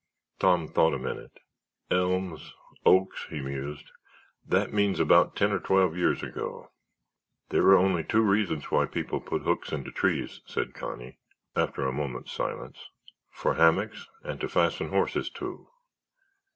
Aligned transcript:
Tom 0.39 0.67
thought 0.67 0.95
a 0.95 0.97
minute. 0.97 1.41
"Elms, 1.91 2.55
oaks," 2.87 3.27
he 3.29 3.39
mused, 3.39 3.91
"that 4.43 4.73
means 4.73 4.99
about 4.99 5.35
ten 5.35 5.51
or 5.51 5.59
twelve 5.59 5.95
years 5.95 6.23
ago." 6.23 6.71
"There 7.49 7.61
are 7.67 7.75
only 7.77 8.03
two 8.03 8.23
reasons 8.23 8.71
why 8.71 8.87
people 8.87 9.21
put 9.21 9.43
hooks 9.43 9.71
into 9.71 9.91
trees," 9.91 10.41
said 10.47 10.73
Connie, 10.73 11.19
after 11.55 11.85
a 11.85 11.91
moment's 11.93 12.31
silence; 12.31 12.89
"for 13.29 13.53
hammocks 13.53 14.07
and 14.23 14.41
to 14.41 14.49
fasten 14.49 14.89
horses 14.89 15.29
to. 15.35 15.69